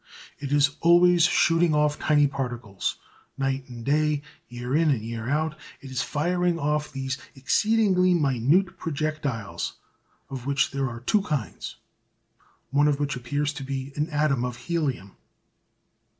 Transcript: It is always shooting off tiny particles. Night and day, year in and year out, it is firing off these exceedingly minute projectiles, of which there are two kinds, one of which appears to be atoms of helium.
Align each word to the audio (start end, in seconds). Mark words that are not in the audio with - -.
It 0.39 0.51
is 0.51 0.77
always 0.79 1.25
shooting 1.27 1.75
off 1.75 1.99
tiny 1.99 2.25
particles. 2.25 2.95
Night 3.37 3.69
and 3.69 3.85
day, 3.85 4.23
year 4.49 4.75
in 4.75 4.89
and 4.89 5.03
year 5.03 5.29
out, 5.29 5.55
it 5.79 5.91
is 5.91 6.01
firing 6.01 6.57
off 6.57 6.91
these 6.91 7.19
exceedingly 7.35 8.15
minute 8.15 8.79
projectiles, 8.79 9.73
of 10.31 10.47
which 10.47 10.71
there 10.71 10.89
are 10.89 11.01
two 11.01 11.21
kinds, 11.21 11.75
one 12.71 12.87
of 12.87 12.99
which 12.99 13.15
appears 13.15 13.53
to 13.53 13.63
be 13.63 13.93
atoms 14.11 14.43
of 14.45 14.57
helium. 14.57 15.17